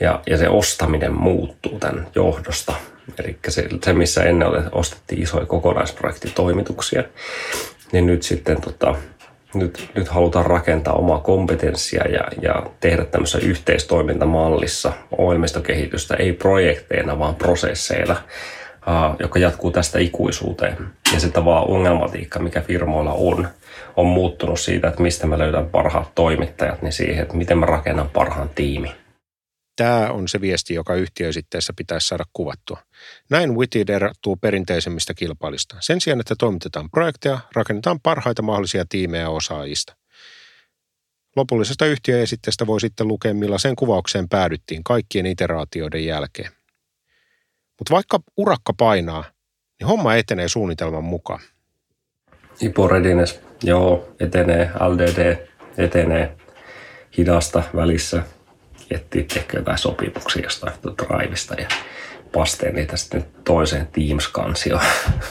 [0.00, 2.74] ja, ja se ostaminen muuttuu tämän johdosta.
[3.18, 7.04] Eli se, se missä ennen ostettiin isoja kokonaisprojektitoimituksia,
[7.92, 8.94] niin nyt sitten tota,
[9.54, 17.34] nyt, nyt halutaan rakentaa omaa kompetenssia ja, ja tehdä tämmöisessä yhteistoimintamallissa ohjelmistokehitystä, ei projekteina, vaan
[17.34, 18.16] prosesseilla,
[18.86, 20.76] uh, joka jatkuu tästä ikuisuuteen.
[21.14, 23.48] Ja se tavallaan ongelmatiikka, mikä firmoilla on,
[23.96, 28.08] on muuttunut siitä, että mistä mä löydän parhaat toimittajat, niin siihen, että miten mä rakennan
[28.08, 28.92] parhaan tiimin.
[29.76, 32.82] Tämä on se viesti, joka yhtiöesitteessä pitäisi saada kuvattua.
[33.30, 35.76] Näin Witted erottuu perinteisemmistä kilpailista.
[35.80, 39.96] Sen sijaan, että toimitetaan projekteja, rakennetaan parhaita mahdollisia tiimejä osaajista.
[41.36, 46.52] Lopullisesta yhtiöesitteestä voi sitten lukea, millaiseen kuvaukseen päädyttiin kaikkien iteraatioiden jälkeen.
[47.78, 49.24] Mutta vaikka urakka painaa,
[49.80, 51.40] niin homma etenee suunnitelman mukaan.
[52.60, 54.70] Ipo Readiness, joo, etenee.
[54.80, 56.36] LDD etenee
[57.16, 58.22] hidasta välissä–
[58.90, 61.68] etsiä ehkä jotain sopimuksia jostain Drivesta ja
[62.32, 64.84] pasteen niitä sitten toiseen Teams-kansioon.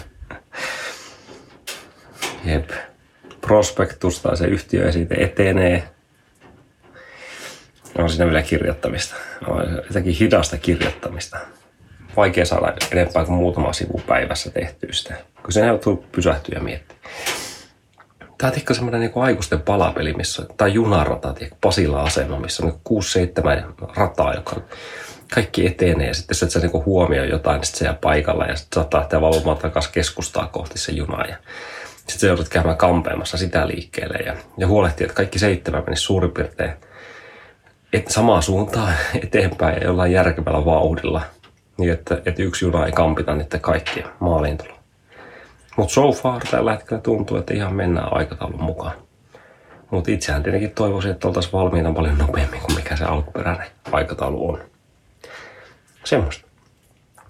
[2.45, 2.69] Jep.
[3.41, 5.83] Prospektus tai se yhtiöesite etenee.
[7.97, 9.15] On siinä vielä kirjoittamista.
[9.47, 11.37] On jotenkin hidasta kirjoittamista.
[12.17, 15.15] Vaikea saada enempää kuin muutama sivu päivässä tehtyä sitä.
[15.43, 16.97] Kun se joutuu pysähtyä ja miettiä.
[18.37, 22.79] Tämä on ehkä semmoinen niin aikuisten palapeli, missä, tai junarata, tiedä, Pasila asema, missä on
[22.89, 24.55] 6-7 rataa, joka
[25.33, 26.07] kaikki etenee.
[26.07, 28.75] Ja sitten jos et sä niin huomioi jotain, niin sitten se jää paikalla ja sitten
[28.75, 31.25] saattaa lähteä valvomaan takaisin keskustaa kohti se juna.
[31.25, 31.35] Ja
[31.97, 36.31] sitten sä joudut käymään kampeamassa sitä liikkeelle ja, ja huolehtii, että kaikki seitsemän menisi suurin
[36.31, 36.71] piirtein
[37.95, 38.93] et samaa suuntaan
[39.23, 41.21] eteenpäin ja jollain järkevällä vauhdilla,
[41.77, 44.84] niin että, että yksi juna ei kampita niiden kaikkien maaliintuloa.
[45.75, 48.95] Mutta so far tällä hetkellä tuntuu, että ihan mennään aikataulun mukaan.
[49.91, 54.61] Mutta itsehän tietenkin toivoisin, että oltaisiin valmiina paljon nopeammin kuin mikä se alkuperäinen aikataulu on.
[56.03, 56.47] Semmoista.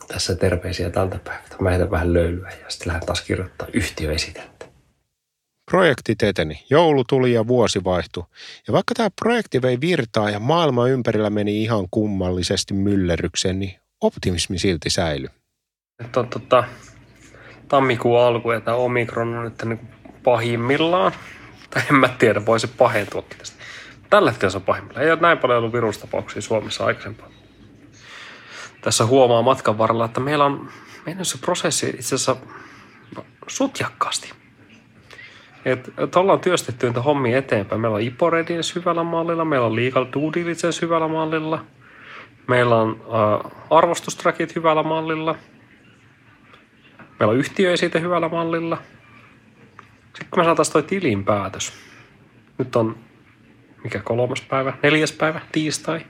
[0.08, 1.56] Tässä terveisiä tältä päivältä.
[1.60, 4.66] Mä heitän vähän löylyä ja sitten lähden taas kirjoittaa yhtiöesitettä.
[5.72, 8.24] Projektit eteni, joulu tuli ja vuosi vaihtui.
[8.68, 14.60] Ja vaikka tämä projekti vei virtaa ja maailma ympärillä meni ihan kummallisesti myllerrykseen, niin optimismi
[14.60, 15.30] silti säilyi.
[16.18, 16.64] On tota,
[17.68, 19.88] tammikuun alku ja tämä Omikron on nyt niin
[20.24, 21.12] pahimmillaan.
[21.70, 23.64] Tai en mä tiedä, voi se pahentuakin tästä.
[24.10, 25.06] Tällä hetkellä se on pahimmillaan.
[25.06, 27.30] Ei ole näin paljon ollut virustapauksia Suomessa aikaisempaa.
[28.82, 30.70] Tässä huomaa matkan varrella, että meillä on
[31.06, 32.36] mennyt se prosessi itse asiassa
[33.48, 34.32] sutjakkaasti.
[35.66, 37.82] Et, et ollaan työstetty niitä hommia eteenpäin.
[37.82, 41.66] Meillä on IPO Readiness hyvällä mallilla, meillä on Legal Diligence hyvällä mallilla,
[42.48, 45.36] meillä on äh, arvostustrackit hyvällä mallilla,
[47.20, 48.78] meillä on yhtiöesite hyvällä mallilla.
[50.04, 51.74] Sitten kun me saataisiin toi tilinpäätös,
[52.58, 52.98] nyt on
[53.84, 56.06] mikä kolmas päivä, neljäs päivä, tiistai,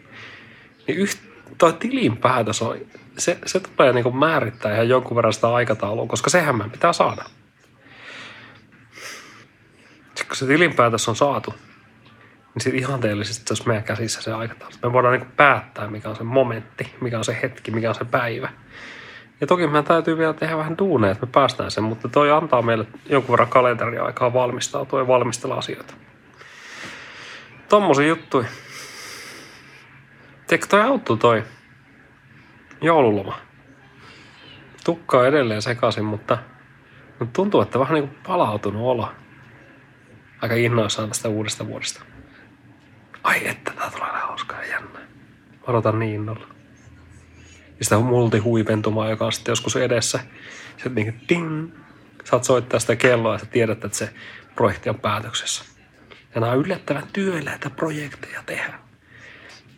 [0.87, 1.19] niin yht,
[1.57, 2.77] toi tilinpäätös on,
[3.17, 6.93] se, se tulee niin kuin määrittää ihan jonkun verran sitä aikataulua, koska sehän meidän pitää
[6.93, 7.25] saada.
[10.05, 11.53] Sitten kun se tilinpäätös on saatu,
[12.53, 14.75] niin sitten ihanteellisesti se olisi meidän käsissä se aikataulu.
[14.83, 18.05] Me voidaan niin päättää, mikä on se momentti, mikä on se hetki, mikä on se
[18.05, 18.49] päivä.
[19.41, 22.61] Ja toki meidän täytyy vielä tehdä vähän duuneja, että me päästään sen, mutta toi antaa
[22.61, 25.93] meille jonkun verran kalenteriaikaa valmistautua ja valmistella asioita.
[27.69, 28.47] Tommosia juttuja.
[30.47, 31.43] Tiedätkö, toi auttoi toi
[32.81, 33.39] joululoma.
[34.83, 36.37] Tukka edelleen sekaisin, mutta,
[37.19, 39.11] mutta tuntuu, että vähän niin kuin palautunut olo.
[40.41, 42.03] Aika innoissaan tästä uudesta vuodesta.
[43.23, 45.01] Ai että, tää tulee hauskaa ja jännää.
[45.67, 46.54] Odotan niin innolla.
[47.79, 50.19] Ja sitä multihuipentumaa, joka on sitten joskus edessä.
[50.83, 51.71] Se niin kuin ding,
[52.23, 54.13] saat soittaa sitä kelloa ja sä tiedät, että se
[54.55, 55.65] projekti on päätöksessä.
[56.35, 58.79] Ja nämä on yllättävän työläitä projekteja tehdä.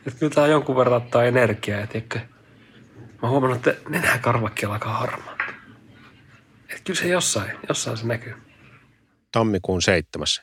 [0.08, 1.80] Että kyllä tämä jonkun verran ottaa energiaa.
[1.80, 2.20] Ja tiedätkö,
[3.22, 5.38] mä huomannut, että nenäkarvakki alkaa harmaa.
[6.70, 8.34] Että kyllä se jossain, jossain se näkyy.
[9.32, 10.42] Tammikuun seitsemäs.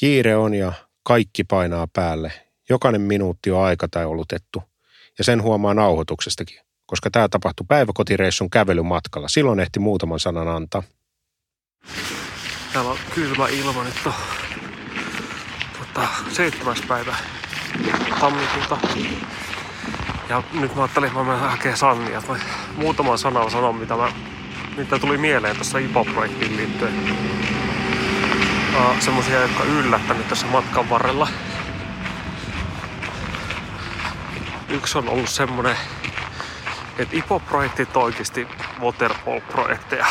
[0.00, 2.32] Kiire on ja kaikki painaa päälle.
[2.68, 4.69] Jokainen minuutti on aikataulutettu.
[5.20, 9.28] Ja sen huomaa nauhoituksestakin, koska tämä tapahtui päiväkotireissun kävelymatkalla.
[9.28, 10.82] Silloin ehti muutaman sanan antaa.
[12.72, 14.12] Täällä on kylmä ilma nyt on
[15.78, 17.16] tota, seitsemäs päivä
[18.20, 18.78] tammikuuta.
[20.28, 22.22] Ja nyt mä ajattelin, että mä menen hakemaan Sannia.
[22.76, 24.12] Muutaman sanan sanon, mitä, mä,
[24.76, 26.94] mitä tuli mieleen tässä IPO-projektiin liittyen.
[28.76, 31.28] Uh, semmosia, jotka yllättänyt tässä matkan varrella.
[34.70, 35.76] Yksi on ollut semmonen,
[36.98, 38.48] että IPO-projektit on oikeasti
[38.80, 40.06] waterfall-projekteja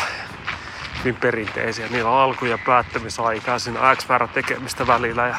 [1.00, 1.88] hyvin perinteisiä.
[1.88, 5.36] Niillä on alku- ja päättämisaikaa, siinä on X tekemistä välillä ja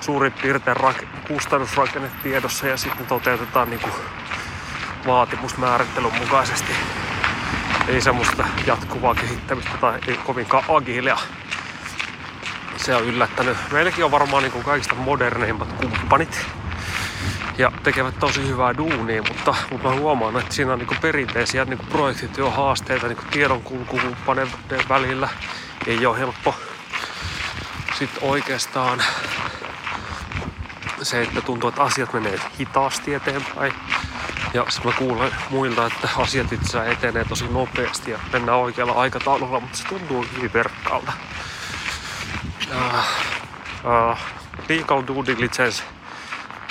[0.00, 3.92] suurin piirtein rak- kustannusrakenne tiedossa ja sitten toteutetaan niin kuin
[5.06, 6.72] vaatimusmäärittelyn mukaisesti.
[7.88, 11.18] Ei semmoista jatkuvaa kehittämistä tai ei kovinkaan agilia.
[12.76, 13.56] Se on yllättänyt.
[13.72, 16.46] Meilläkin on varmaan niin kuin kaikista moderneimmat kumppanit
[17.58, 21.78] ja tekevät tosi hyvää duunia, mutta, mutta mä huomaan, että siinä on niin perinteisiä niin
[21.78, 25.28] projektityöhaasteita niin tiedonkulkukumppaneiden välillä.
[25.86, 26.54] Ei ole helppo.
[27.98, 29.02] Sitten oikeastaan
[31.02, 33.72] se, että tuntuu, että asiat menee hitaasti eteenpäin.
[34.54, 39.60] Ja sitten mä kuulen muilta, että asiat itse etenee tosi nopeasti ja mennään oikealla aikataululla,
[39.60, 41.12] mutta se tuntuu hyvin verkkaalta.
[42.70, 42.94] Uh,
[43.84, 44.18] uh,
[44.68, 45.84] legal due diligence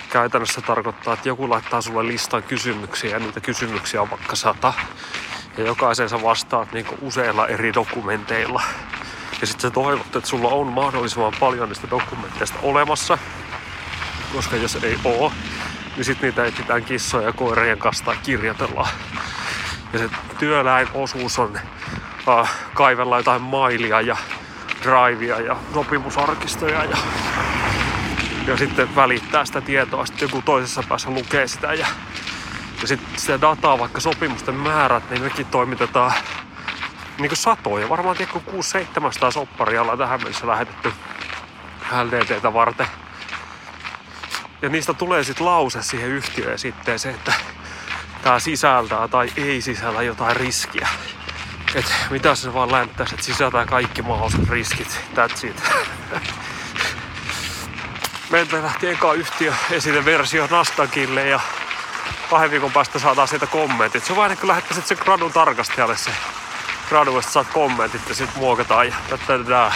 [0.10, 4.74] käytännössä tarkoittaa, että joku laittaa sulle listan kysymyksiä ja niitä kysymyksiä on vaikka sata.
[5.58, 8.62] Ja jokaisen sä vastaat niin useilla eri dokumenteilla.
[9.42, 13.18] Ja sitten sä toivot, että sulla on mahdollisimman paljon niistä dokumenteista olemassa.
[14.34, 15.34] Koska jos ei oo,
[15.96, 18.90] niin sitten niitä etsitään kissoja ja koirien kanssa tai kirjoitellaan.
[19.94, 21.60] Ja se työläin osuus on
[22.28, 24.18] äh, kaivella jotain mailia ja
[24.84, 26.98] drivea ja sopimusarkistoja ja
[28.48, 31.88] ja sitten välittää sitä tietoa, sitten joku toisessa päässä lukee sitä ja,
[32.82, 36.14] ja sitten sitä dataa, vaikka sopimusten määrät, niin mekin toimitetaan
[37.18, 40.94] niin kuin satoja, varmaan tiedä 6-700 sopparia ollaan tähän mennessä lähetetty
[42.04, 42.88] LDTtä varten.
[44.62, 47.34] Ja niistä tulee sitten lause siihen yhtiöön sitten se, että
[48.22, 50.88] tämä sisältää tai ei sisällä jotain riskiä.
[51.76, 55.02] Että mitä se vaan länttäisi, että sisältää kaikki mahdolliset riskit.
[55.16, 55.64] That's it.
[58.30, 61.40] Meiltä lähti eka yhtiö esiteversio Nasdaqille ja
[62.30, 64.04] kahden viikon päästä saadaan sieltä kommentit.
[64.04, 66.12] Se on vain, kun lähettäisit sen gradun tarkastajalle se
[66.90, 69.72] gradu, että saat kommentit ja sitten muokataan ja tätä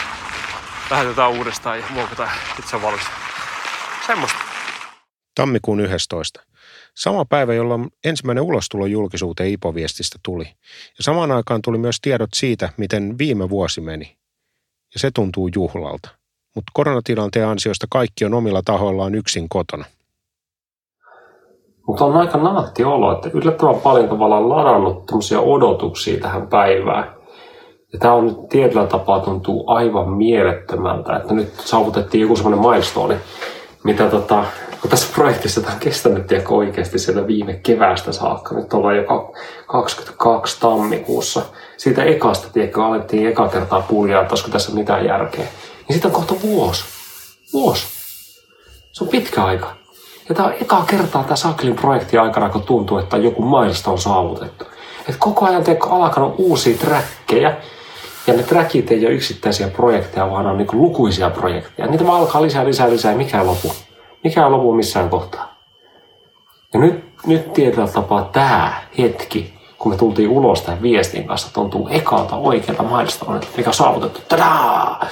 [0.89, 3.05] lähetetään uudestaan ja muokataan ja sitten se on valmis.
[4.07, 4.39] Semmosta.
[5.35, 6.43] Tammikuun 11.
[6.95, 10.45] Sama päivä, jolloin ensimmäinen ulostulo julkisuuteen IPO-viestistä tuli.
[10.97, 14.17] Ja samaan aikaan tuli myös tiedot siitä, miten viime vuosi meni.
[14.93, 16.20] Ja se tuntuu juhlalta.
[16.55, 19.85] Mutta koronatilanteen ansiosta kaikki on omilla tahoillaan yksin kotona.
[21.87, 25.11] Mutta on aika naatti olo, että yllättävän paljon tavallaan ladannut
[25.41, 27.15] odotuksia tähän päivään.
[27.93, 33.17] Ja tämä on nyt tietyllä tapaa tuntuu aivan mielettömältä, että nyt saavutettiin joku semmoinen milestone,
[33.83, 34.45] mitä tota,
[34.81, 38.55] kun tässä projektissa tämä on kestänyt tiedätkö, oikeasti sieltä viime keväästä saakka.
[38.55, 39.33] Nyt ollaan jo
[39.67, 41.41] 22 tammikuussa.
[41.77, 45.45] Siitä ekasta, tiedätkö, alettiin eka kertaa puljaa, että olisiko tässä mitään järkeä.
[45.91, 46.83] Niin siitä on kohta vuosi.
[47.53, 47.85] Vuosi.
[48.91, 49.75] Se on pitkä aika.
[50.29, 53.97] Ja tämä on eka kertaa tämä Saklin projekti aikana, kun tuntuu, että joku mailista on
[53.97, 54.65] saavutettu.
[55.09, 57.57] Et koko ajan teekö alkanut uusia trackeja,
[58.27, 61.87] ja ne trackit ei ole yksittäisiä projekteja, vaan on niin lukuisia projekteja.
[61.87, 63.73] Niitä vaan alkaa lisää, lisää, lisää, mikä lopu.
[64.23, 65.55] Mikä lopu missään kohtaa.
[66.73, 71.87] Ja nyt, nyt tietyllä tapaa tämä hetki, kun me tultiin ulos tämän viestin kanssa, tuntuu
[71.91, 74.21] ekalta oikealta milestone, mikä on saavutettu.
[74.29, 75.05] Tadaa!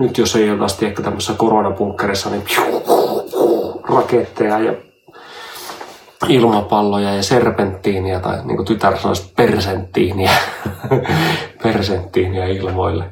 [0.00, 2.44] Nyt jos ei ole tiedäkö tämmöisessä koronapunkkerissa, niin
[3.82, 4.74] raketteja ja
[6.28, 10.30] ilmapalloja ja serpenttiiniä, tai niin kuin tytär sanoisi persenttiiniä,
[11.62, 13.10] persenttiiniä ilmoille.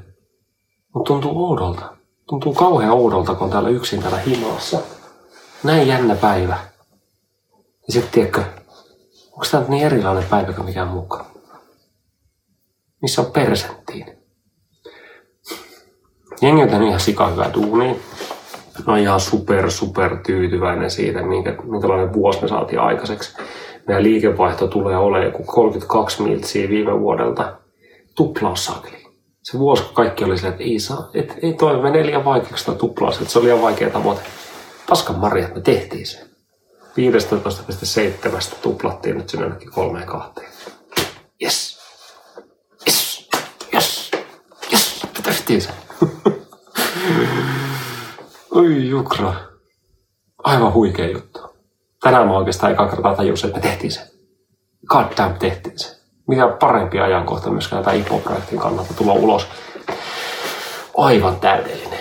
[0.95, 1.97] Mutta tuntuu oudolta.
[2.29, 4.79] Tuntuu kauhean oudolta, kun on täällä yksin täällä himassa.
[5.65, 6.59] Näin jännä päivä.
[7.87, 8.45] Ja sitten tiedätkö,
[9.33, 11.27] onko tämä niin erilainen päivä kuin mikään mukaan?
[13.03, 14.18] Missä on persenttiin?
[16.43, 17.95] Jengi on tehnyt ihan sika hyvää duunia
[18.87, 23.37] mä oon ihan super, super tyytyväinen siitä, minkä, minkälainen vuosi me saatiin aikaiseksi.
[23.87, 27.57] Meidän liikevaihto tulee olemaan joku 32 miltsiä viime vuodelta.
[28.15, 28.99] Tuplaussakli.
[29.43, 32.73] Se vuosi, kun kaikki oli silleen, että ei, saa, et, ei toi menee liian vaikeaksi
[32.73, 34.21] tuplaus, että se oli liian vaikea tavoite.
[34.89, 36.19] Paskan marjat, me tehtiin se.
[36.99, 40.49] 15,7 tuplattiin nyt sinne ainakin kolmeen kahteen.
[41.43, 41.79] Yes.
[42.87, 43.29] Yes.
[43.75, 44.11] Yes.
[44.73, 45.01] Yes.
[45.23, 45.71] Tehtiin se.
[48.51, 49.35] Oi jukra.
[50.45, 51.41] Aivan huikea juttu.
[52.03, 54.01] Tänään mä oikeastaan eka kertaa tajusin, että me tehtiin se.
[54.87, 55.97] God damn, tehtiin se.
[56.29, 59.47] Mikä parempi ajankohta myöskään tämän IPO-projektin kannalta tulla ulos.
[60.97, 61.99] Aivan täydellinen.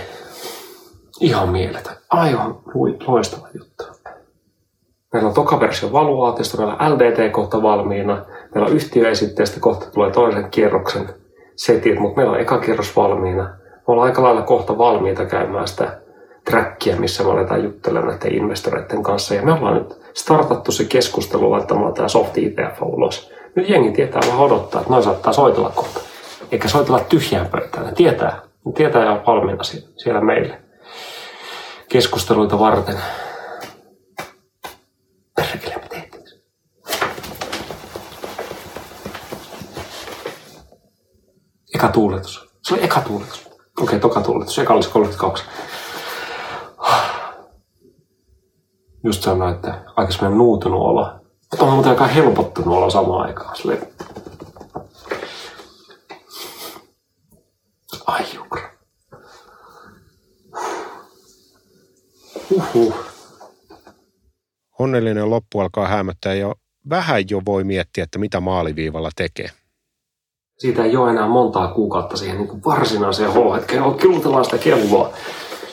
[1.19, 1.95] Ihan mieletön.
[2.09, 2.59] Aivan
[3.07, 3.83] loistava juttu.
[5.13, 10.11] Meillä on toka versio valuaatiosta, meillä on LDT kohta valmiina, meillä on yhtiöesitteestä kohta tulee
[10.11, 11.09] toisen kierroksen
[11.55, 13.43] setit, mutta meillä on eka kierros valmiina.
[13.43, 16.06] Me ollaan aika lailla kohta valmiita käymään sitä
[16.49, 19.35] trackia, missä me aletaan juttelemaan näiden investoreiden kanssa.
[19.35, 23.31] Ja me ollaan nyt startattu se keskustelu laittamaan tämä soft IPF ulos.
[23.55, 25.99] Nyt jengi tietää vähän odottaa, että noin saattaa soitella kohta.
[26.51, 27.85] Eikä soitella tyhjään pöytään.
[27.85, 29.63] Ne tietää, ne tietää ja valmiina
[29.97, 30.61] siellä meille
[31.89, 32.97] keskusteluita varten.
[35.35, 36.23] Perkele, me tehtiin
[41.75, 42.49] Eka tuuletus.
[42.61, 43.47] Se oli eka tuuletus.
[43.47, 44.59] Okei, okay, toka tuuletus.
[44.59, 45.43] Eka olisi 32
[49.03, 51.09] just sanoin, että aika semmoinen nuutunut olo.
[51.51, 53.55] Mutta on muuten aika helpottunut olo samaan aikaan.
[53.55, 53.87] Silleen.
[58.07, 58.69] Ai jukra.
[62.51, 62.95] Uhuh.
[64.79, 66.55] Onnellinen loppu alkaa hämöttää jo
[66.89, 69.49] vähän jo voi miettiä, että mitä maaliviivalla tekee.
[70.57, 73.95] Siitä ei ole enää montaa kuukautta siihen niin varsinaiseen H-hetkeen.
[74.01, 75.13] Kilutellaan sitä kelloa.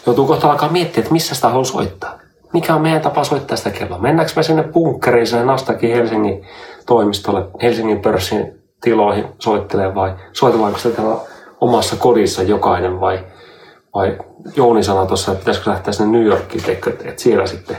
[0.07, 2.24] Joutuu kohta alkaa miettiä, että missä sitä haluaa soittaa
[2.55, 3.99] mikä on meidän tapa soittaa sitä kelloa?
[3.99, 6.47] Mennäänkö me sinne bunkkeriin, sinne Nastakin Helsingin
[6.87, 11.17] toimistolle, Helsingin pörssin tiloihin soittelee vai soitellaanko sitä täällä
[11.61, 13.25] omassa kodissa jokainen vai,
[13.95, 14.19] vai
[14.57, 17.77] Jouni sanoi tuossa, että pitäisikö lähteä sinne New Yorkiin, että, että siellä sitten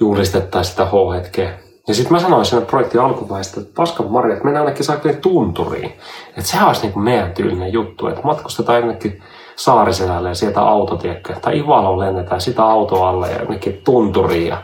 [0.00, 1.58] juhlistettaisiin sitä H-hetkeä.
[1.88, 5.92] Ja sitten mä sanoin siinä projektin alkuvaiheessa, että paskan marjat, mennään ainakin saakka tunturiin.
[6.28, 9.22] Että sehän olisi niin kuin meidän tyylinen juttu, että matkustetaan jonnekin
[9.62, 11.40] Saariselälle ja sieltä autotiekkä.
[11.40, 14.62] Tai Ivaloon lennetään sitä auto alle ja jonnekin tunturiin ja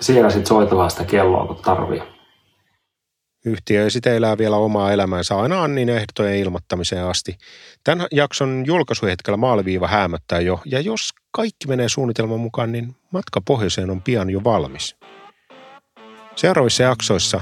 [0.00, 2.02] siellä sitten soitellaan sitä kelloa, kun tarvii.
[3.46, 7.36] Yhtiö sitten elää vielä omaa elämäänsä aina Annin ehtojen ilmoittamiseen asti.
[7.84, 13.90] Tämän jakson julkaisuhetkellä maaliviiva häämöttää jo, ja jos kaikki menee suunnitelman mukaan, niin matka pohjoiseen
[13.90, 14.96] on pian jo valmis.
[16.36, 17.40] Seuraavissa jaksoissa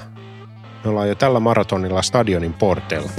[0.85, 3.11] me ollaan jo tällä maratonilla stadionin porteilla.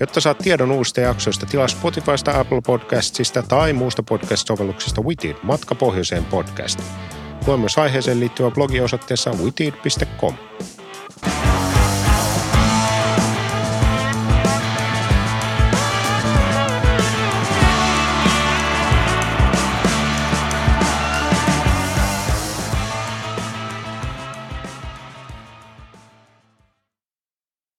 [0.00, 6.24] Jotta saat tiedon uusista jaksoista, tilaa Spotifysta, Apple Podcastsista tai muusta podcast-sovelluksesta Witid Matka Pohjoiseen
[6.24, 6.80] podcast.
[7.46, 10.34] Lue myös aiheeseen liittyvä blogi osoitteessa witid.com.